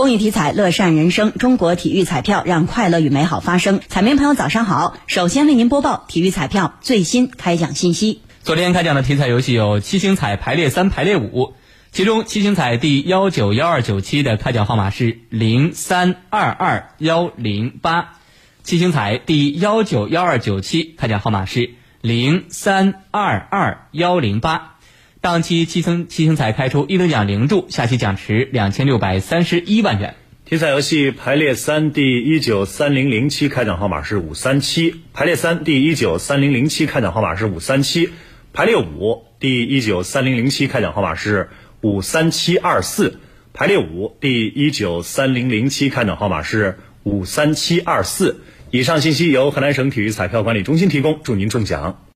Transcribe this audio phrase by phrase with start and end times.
[0.00, 1.32] 公益体彩，乐善人生。
[1.32, 3.82] 中国体育彩票让快乐与美好发生。
[3.86, 4.96] 彩民朋友，早上好！
[5.06, 8.22] 首先为您播报体育彩票最新开奖信息。
[8.42, 11.52] 昨天开奖的体彩游戏有七星彩排列三、排列五，
[11.92, 18.14] 其中七星彩第幺九幺二九七的开奖号码是零三二二幺零八，
[18.62, 24.76] 七星彩第幺九幺二九七开奖号码是零三二二幺零八。
[25.22, 30.14] 当期七星七星彩开出一等奖零注，下期奖池两千六百三十一万元。
[30.46, 38.08] 体彩游戏排列三第一九三零零七开奖号码是五三七，排列三第一九三零零七开奖号码是五三七，
[38.54, 41.50] 排列五第一九三零零七开奖号码是
[41.82, 43.20] 五三七二四，
[43.52, 48.40] 排列五第一九三零零七开奖号码是五三七二四。
[48.70, 52.06] 以上信息由河南省体育彩票管理中心提供，祝您中奖。